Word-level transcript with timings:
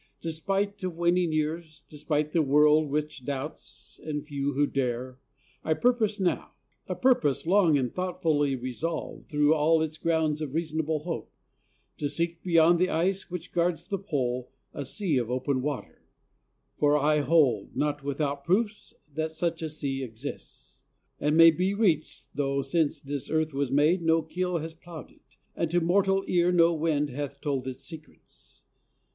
Despite 0.19 0.83
of 0.83 0.97
waning 0.97 1.31
years, 1.31 1.83
despite 1.87 2.31
the 2.31 2.41
world 2.41 2.89
Which 2.89 3.23
doubts, 3.23 3.99
the 4.03 4.19
few 4.21 4.53
who 4.53 4.65
dare, 4.65 5.19
I 5.63 5.75
purpose 5.75 6.19
now 6.19 6.53
A 6.87 6.95
purpose 6.95 7.45
long 7.45 7.77
and 7.77 7.93
thoughtfully 7.93 8.55
resolved, 8.55 9.29
Through 9.29 9.53
all 9.53 9.83
its 9.83 9.99
grounds 9.99 10.41
of 10.41 10.55
reasonable 10.55 11.01
hope 11.01 11.31
To 11.99 12.09
seek 12.09 12.41
beyond 12.41 12.79
the 12.79 12.89
ice 12.89 13.29
which 13.29 13.51
guards 13.51 13.87
the 13.89 13.99
Pole, 13.99 14.49
A 14.73 14.85
sea 14.85 15.17
of 15.19 15.29
open 15.29 15.61
water; 15.61 16.01
for 16.79 16.97
I 16.97 17.19
hold, 17.19 17.75
Not 17.75 18.03
without 18.03 18.43
proofs, 18.43 18.95
that 19.13 19.31
such 19.31 19.61
a 19.61 19.69
sea 19.69 20.01
exists, 20.01 20.81
And 21.19 21.37
may 21.37 21.51
be 21.51 21.75
reached, 21.75 22.29
though 22.33 22.63
since 22.63 22.99
this 22.99 23.29
earth 23.29 23.53
was 23.53 23.71
made 23.71 24.01
No 24.01 24.23
keel 24.23 24.57
hath 24.57 24.81
ploughed 24.81 25.11
it, 25.11 25.37
and 25.55 25.69
to 25.69 25.79
mortal 25.79 26.23
ear 26.27 26.51
No 26.51 26.73
wind 26.73 27.11
hath 27.11 27.39
told 27.39 27.67
its 27.67 27.83
secrets.... 27.83 28.63